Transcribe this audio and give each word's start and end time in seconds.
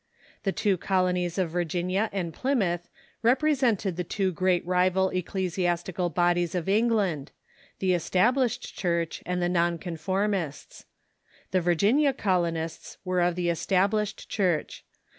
The 0.41 0.51
two 0.51 0.77
colonies 0.79 1.37
of 1.37 1.51
Virginia 1.51 2.09
and 2.11 2.33
Plymouth 2.33 2.89
represented 3.21 3.97
the 3.97 4.03
two 4.03 4.31
great 4.31 4.65
rival 4.65 5.09
ecclesiastical 5.09 6.09
bodies 6.09 6.55
of 6.55 6.67
England— 6.67 7.29
the 7.77 7.93
Established 7.93 8.75
Church 8.75 9.21
and 9.27 9.43
the 9.43 9.47
non 9.49 9.77
conformists. 9.77 10.85
The 11.51 11.61
Virginia 11.61 12.13
colonists 12.13 12.97
were 13.05 13.21
of 13.21 13.35
the 13.35 13.49
Established 13.51 14.27
Church. 14.27 14.83